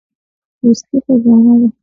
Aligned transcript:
دوستي 0.61 0.97
خزانه 1.05 1.53
ده. 1.61 1.67